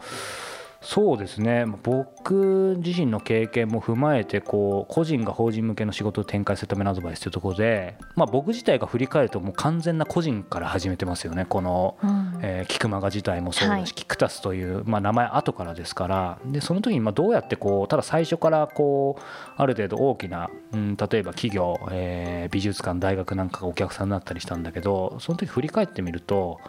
[0.81, 1.65] そうですね。
[1.83, 11.45] 僕自身の経験も踏まえてこう個人が法人向けの仕事を展開するためのアドバイスというところで、まあ、僕自体が振り返るともう完全な個人から始めてますよね。
[11.45, 12.39] この、うん。
[12.41, 13.91] えーキクマガ自体もそうだし、はい。
[13.91, 19.21] キクタスという、まあ、名前後からですからでその時にまあどうやってこうただ最初からこう
[19.57, 26.59] ある程度大きな、うん、例えば企業、えー美術館大学なんかがお客さんになったりしたんだけどその時振り返ってみると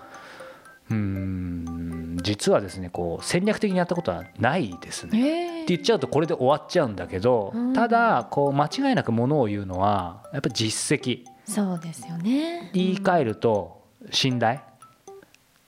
[0.91, 5.19] うーん実はですねこう戦略的にやったことはないですね。
[5.19, 7.73] えって言っちゃうとこれで終わっちゃうんだけど、うん。
[7.73, 11.25] ただこう間違いなくものを言うのはやっぱり実績。
[11.45, 12.71] そうですよね。
[12.73, 14.61] 言い換えると信頼、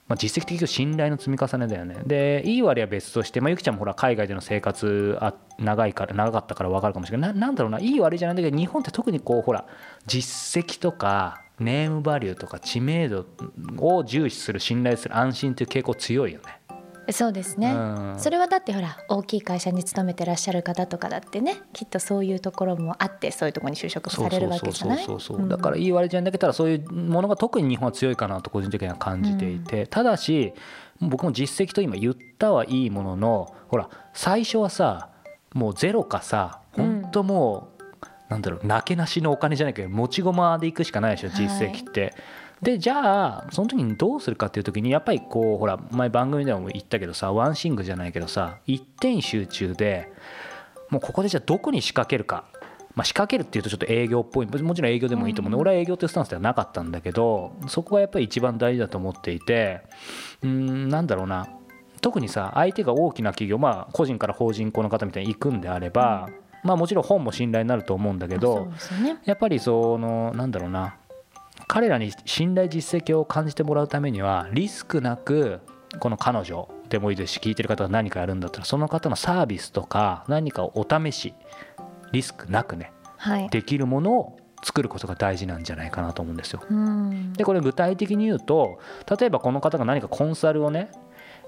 [0.07, 1.97] まあ、実績的に言うと信頼の積み重ねだよね。
[2.05, 7.33] でいい悪いは別として、まあ、ゆきちゃんもほら海外での生活あ長いから長かったから分かるかもしれない。
[7.33, 7.79] ななんだろうな。
[7.79, 9.65] いい悪いじゃないんだけど日本って特にこうほら
[10.05, 13.25] 実績とかネームバリューとか知名度
[13.77, 16.59] を重視する信頼する安心という傾向強いよね。
[17.11, 18.15] そうですね、うん。
[18.17, 25.07] それはだってほら大きい会社に勤めてらっしゃる方とかだってねきっとそういうところもあってそういうところに就職もされるわけじゃない？
[25.47, 30.53] だからいい悪いじゃないんだけどただそういうものが特に日本は強いかなと個人的には感じていて、ただし
[30.99, 35.09] 僕も実績と今言ったはいいもののほら最初はさ
[35.53, 37.74] もうゼロかさ本当もう、
[38.29, 42.13] なんだろうなけなしのお金じゃないけど持ち駒でいくしかないでしょ実績って。
[42.61, 50.09] でじゃあその時にどうするかっていう時にやっぱりこうほら前番組でも言ったけどさワンシングじゃないけどさ一点集中で
[50.89, 52.45] もうここでじゃあどこに仕掛けるか、
[52.95, 59.81] まあ、仕掛けるっていうとちょっと営業っぽいもちろん営業でもいいと思うね、俺は営業というスタンスではなかったんだけどそこがやっぱり一番大事だと思っていて
[60.41, 61.47] うーんなんだろうな。
[62.01, 66.29] 特にさ相手が大きな企業まあ個人から法人この方みたいに行くんであれば、
[66.65, 68.65] まあもちろん本も信頼になると思うんだけそど
[69.01, 69.19] ね。
[69.25, 70.95] やっぱりそのなんだろうな。
[71.67, 75.61] 彼らに信頼実績を感じてもらうためにはリスクなく
[75.99, 81.33] この彼女でもいいですし聞いてる方が何かやるんだったらその方のサービスとか何かをお試し
[82.11, 83.49] リスクなくねはい。
[83.49, 86.61] できるものを作ることが大事なんじゃないかなと思うんですよ。
[86.69, 87.33] うん。
[87.33, 88.79] でこれ具体的に言うと
[89.19, 90.91] 例えばこの方が何かコンサルをね、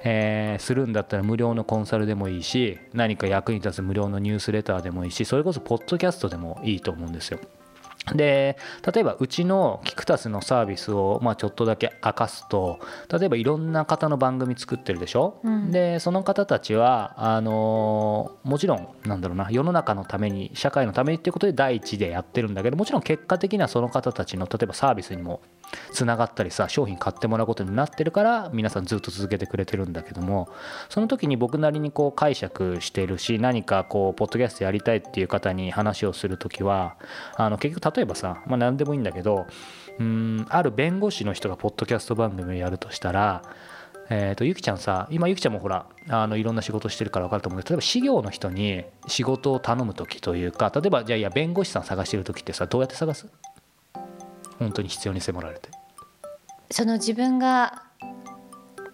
[0.04, 7.40] えーするんだったら無料のコンサルでもいいし何か役に立つ無料のニュースレターでもいいしそれこそポッドキャストでもいいと思うんですよ。
[8.14, 8.58] で
[8.94, 12.80] 例えばうちのキクタスのサービスを、まあ、ちょっとだけ明かすと
[13.12, 25.42] 例えばいろんな方の番組作ってるでしょ、うん、でその方たちはあのもちろんなんだろうな世の中のために社会のためにっていうことで第一でやってるんだけどもちろん結果的にはその方たちの例えばサービスにも
[25.92, 30.50] つながったりさ商品買ってもらうことになってるから皆さんずっと続けてくれてるんだけども
[30.90, 36.96] その時に僕なりにこう解釈してるし何かこうポッドキャストやりたいっていう方に話をする時は
[37.36, 39.48] あの結局例えばさ、まあ、何でもいいんだけど
[40.00, 43.42] うんある弁護士の人がポッドキャスト番組をやるとしたら
[44.10, 53.28] えーと、ゆきちゃんさ今ゆきちゃんもほらあのいろんな仕事してるから分かると思うけど例えば事業の人に仕事を頼む時というか例えばじゃあいや弁護士さん探してる時ってさどうやって探す？
[54.60, 55.70] 本当に必要に迫られて。
[56.72, 57.84] その自分が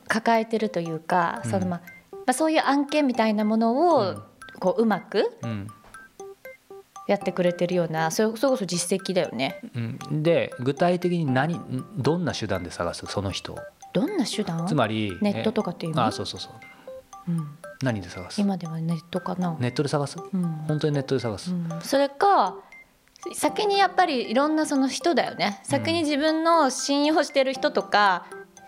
[0.07, 1.81] 抱えてるというか、うん、そのま
[2.25, 4.15] あ、そういう案件みたいなものを
[4.59, 5.37] こううまく
[7.07, 9.59] やってくれてるようなそれこそ実績だよね。
[9.75, 11.59] うん、で具体的に何
[11.97, 13.05] どんな手段で探す？
[13.07, 13.57] その人
[13.93, 14.65] どんな手段？
[14.67, 17.47] つまりネットとかっていうあそうそうそう、うん、
[17.81, 18.39] 何で探す？
[18.39, 19.55] 今ではネットかな。
[19.59, 22.55] ネットで探す、うん、本当にネットで探す、うん、それか
[23.33, 25.61] 先にやっぱりいろんなその人だよね。
[25.63, 28.25] 先に自分の信用してる人とか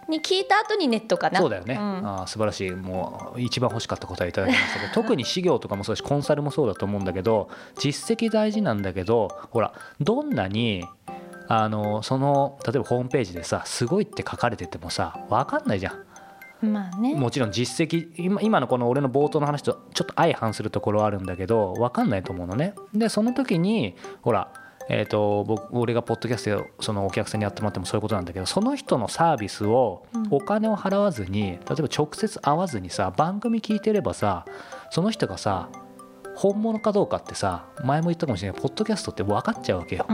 [0.10, 1.40] に聞いた後にネットかな。
[1.40, 2.72] そうだよね、うん、あ素晴らしい。
[2.72, 10.86] もう一番欲しかった答えいただきましたけど 特に事業とかもそうだしコンサルもそうだと思うんだけど実績大事なんだけどほらどんなに
[11.48, 16.06] あのその例えばホームページでさすごいって書かれててもさ分かんないじゃん。
[16.62, 22.74] まあね、もちろん実績今今のこの俺の冒頭の話とちょっと相反するところはあるんだけど分かんないと思うのね。
[22.94, 24.50] でその時にほら
[24.88, 34.46] えーと、僕俺がポッドキャストでそのお客さんにやってもらってもそういうことなんだけどその人のサービスをお金を払わずに、うん、例えば直接会わずにさ番組聞いてればさ
[34.92, 35.70] その人がさ
[36.36, 40.06] 本物かどうかってさ前も言ったかもしれないポッドキャストって分かっちゃうわけよ。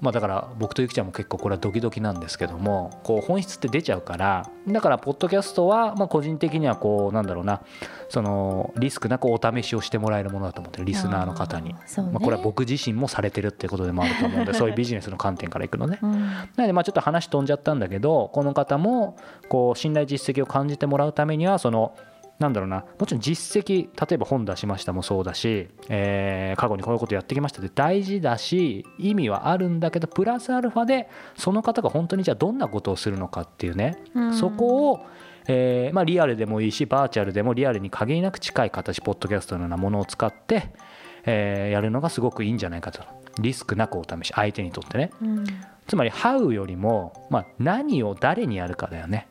[0.00, 7.62] まあ、だから僕とゆきちゃんも結構これはドキドキなんですけどもこう本質って出ちゃうからだからポッドキャストはま個人的にはこうなんだろうな
[8.08, 11.80] そのリスクなくお試しをしてもらえるものだと思ってるリスナーの方に、ね、
[12.12, 15.98] まあ、これは僕自身もされてるっていうことでもあると思うんで そういうビジネスの観点からいくのね。
[16.02, 19.16] うん、なのでまあちょっと話飛んじゃったんだけどこの方も
[19.48, 21.94] こう信頼実績を感じてもらうためにはその
[22.38, 22.84] なんだろうな。
[22.98, 35.06] もちろん実績例えば本出しましたもそうだし、えー、過去にこういうことやってきましたって大事だし意味はあるんだけどプラスアルファでその方が本当にじゃあどんなことをするのかっていうね、うん、そこを、
[35.46, 40.72] えーまあ、リアルでもいいしバーチャルでもリアルに限りなく近い形ポッドキャストのようなものを使って、
[41.24, 43.02] えー、やるのがすごくいいんじゃないかと。
[43.40, 45.44] リスクなくお試し相手にとってね、うん、
[45.88, 49.26] つまり「How」よりも、まあ、何を誰にやるかだよね。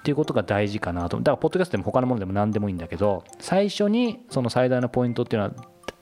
[0.00, 1.16] っていうことが大事かなと。
[1.18, 5.54] だからポッドキャストでも他のものでも何でもいいんだけど最初にその最大のポイントっていうのは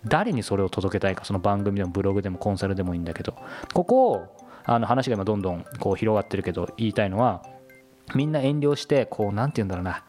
[0.04, 1.24] 誰にそれを届けたいか。
[1.24, 3.34] その番組でもブログでもコンサルでもいいんだけど。
[3.72, 7.42] ここをあの話が今どんどんこう広がってるけど言いたいのは
[8.14, 10.04] みんな遠慮してこう何て言うんだろうな。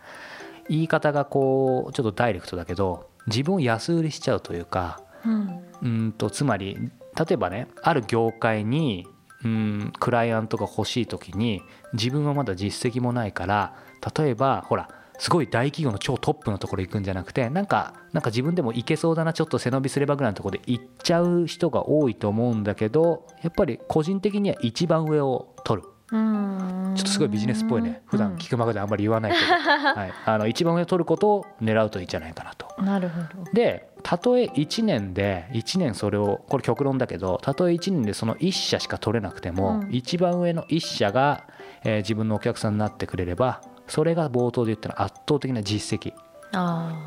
[0.69, 6.77] 言い方がこうちょっとダイレクトだけど自分を安売りしちゃうというか、うん、うんとつまり
[7.15, 9.07] 例えばねある業界に
[9.43, 9.93] うん。
[9.99, 11.61] クライアントが欲しい時に
[11.93, 13.75] 自分はまだ実績もないから
[14.17, 25.87] 例えばほらすごい大企業の超トップのところ行くんじゃなくてなんかなんか自分でも行けそうだなちょっと背伸びすればぐらいのところで行っちゃう人が多いと思うんだけどやっぱり個人的には一番上を取る。
[26.09, 28.01] ちょっとすごいビジネスっぽいね。
[28.05, 29.45] 普段聞くまであんまり言わないけど、
[29.99, 32.81] はい、あの一番上を取ることを狙うといいんじゃないかなと。
[32.81, 33.51] なるほど。
[33.51, 41.45] でたとえ1年で1年それをこれ極論だけどたとえ1年でその1社しか取れなくても、うん、一番上の1社が、
[41.83, 46.13] えー、自分のお客さんになってくれればそれが冒頭で言ったの圧倒的な実績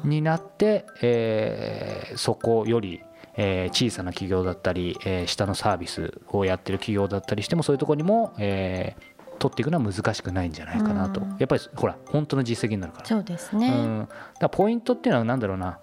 [0.05, 3.03] になって、えー、そこより、
[3.37, 13.07] えー、小さな企業だったり、えー、下のサービスをやってる企業だったりしてもそういうところにも、えー、取っていくのは難しくないんじゃないかなと、うん、やっぱりほら本当の実績になるから。
[13.07, 15.79] そうですね、うん、だポイントっていうのは何だろうな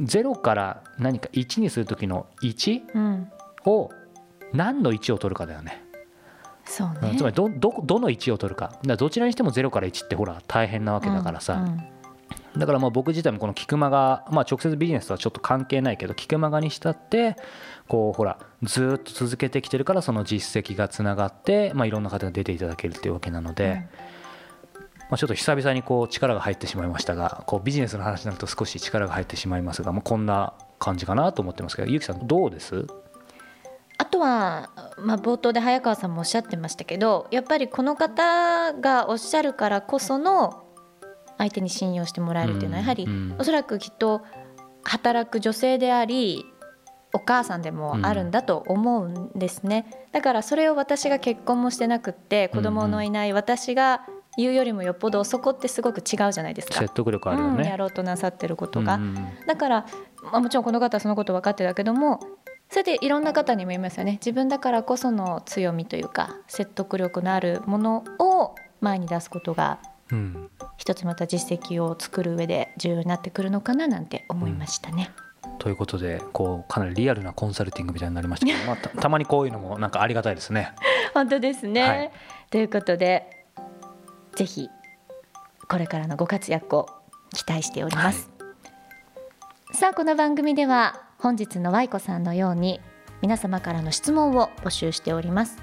[0.00, 3.26] 0から何か1にする時の1
[3.66, 3.90] を
[4.52, 5.84] 何の1を取るかだよね。
[6.64, 8.78] そうね、つまりどどどの1を取るか。
[8.84, 11.68] だどちらにしても0から1ってほら大変なわけだからさ、うん
[12.54, 17.36] うん、だからまあ僕自体もこの菊間が、まあ、直接ビジネスとはちょっと関係ないけど菊間がにしたって
[17.88, 23.88] こうほらずっと続けてきてるからその実績がつながって、まあ、いろんな方が出ていただけるっていうわけなので。
[24.04, 24.19] うん
[25.10, 32.86] まあ、ちょっと久々にこう力が入ってしまいましたがこうビジネスの話になると少し力が入ってしまいますが、まあ、こんな感じかなと思ってますけどゆきさんどうです？
[33.98, 40.64] あとは、まあ、冒頭で早川さんもおっしゃってましたけどやっぱりこの方がおっしゃるからこその
[41.36, 43.08] 相手に信用してもらえるっていうのはやはり、
[43.38, 44.22] おそらくきっと
[44.84, 46.44] 働く女性であり
[47.12, 54.06] お母さんでもあるんだと思うんですね、うん、だからそれを私が結婚もしてなくって子供のいない私が
[54.40, 56.78] 言うよりもよっぽどそこってすごく違うじゃないですか。
[56.78, 59.16] 説得力あるよね、うん、やろうとなさってることが、うん、
[59.46, 59.86] だから、
[60.22, 62.20] まあ、もちろんこの方はそのこと分かってるけども
[62.70, 64.12] それでいろんな方にも言いますよね。
[64.12, 69.80] 自分だからこその強みというか説得力のあるものを前に出すことが、
[70.12, 75.10] うん、一つまた実績を作る上で重要になってくるのかななんて思いましたね。
[75.58, 80.72] ということでこうかなりリアルなコンサルティングみたいになりましたけど、まあ、たまにこういうのもなんかありがたいですね。
[81.12, 82.10] 本当ですね、はい、
[82.50, 83.39] ということで
[84.36, 84.68] ぜひ
[85.68, 86.88] これからのご活躍を
[87.32, 88.30] 期待しております。
[88.38, 88.46] は
[89.72, 92.80] い、さあこの番組では本日のワイコさんのように
[93.22, 95.58] 皆様からの質問を募集しております。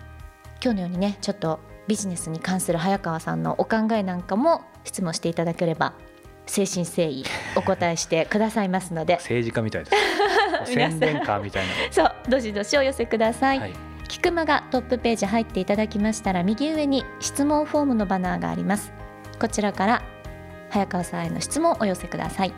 [0.63, 5.93] 今日のようにねちょっとビジネスに関する早川さんのお考えなんかも質問していただければ
[6.47, 7.23] 誠心誠意
[7.55, 9.15] お答えしてくださいますので。
[9.21, 9.91] 政治家みたいで
[10.65, 11.73] す 宣伝カーみたいな。
[11.91, 13.73] そうどしどしお寄せください、はい、
[14.07, 18.93] キクマがトップページ入っていただきましたら右上に質問フォームのバナーがあります。
[19.39, 20.03] こちらから
[20.69, 22.53] 早川さんへの質問をお寄せください。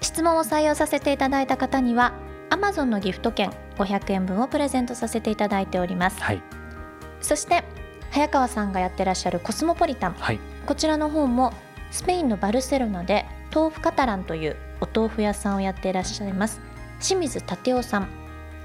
[0.00, 2.12] 質問を採用させていただいた方には
[2.50, 6.42] Amazon のギフト券500円分をプレゼントさせていただいております、はい、
[7.20, 7.64] そして
[8.10, 11.52] 早川さんがやってらっしゃるコスモポリタン、はい、こちらの方も
[11.90, 16.60] スペインのバルセロナで豆腐カタランというお豆腐屋さんをやっていらっしゃいます。
[17.00, 18.08] 清水立夫さん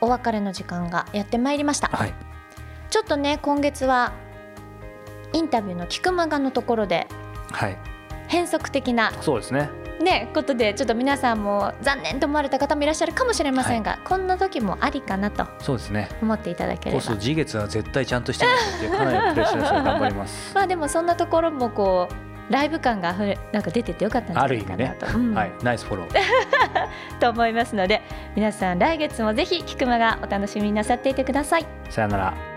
[0.00, 2.14] お別れの時間がやってまいりました、はい、
[2.90, 4.12] ちょっとね今月は
[5.32, 7.08] インタビューの菊間がのところで、
[7.50, 7.76] はい、
[8.28, 9.70] 変則的なそうですね
[10.00, 16.08] ね、ことでちょっと皆さんも残念と思われた方もいらっしゃるかもしれませんが、はい、こんな時もありかなとそうですね。
[16.20, 17.00] 思っていただければ。
[17.00, 20.52] そう次月は絶対ちゃんとしてますっていうかなりプレッシャーして頑張ります。
[20.54, 25.12] まあでもそんなところもこうライブ感があふれなんか出ててよかったんじゃないかなと、ね。
[25.14, 25.52] うん、はい。
[25.62, 26.08] ナイスフォロー。
[27.18, 28.02] と思いますので
[28.34, 31.66] 皆さん来月もぜひ菊間がお楽しみになさっていてください。
[31.88, 32.55] さよなら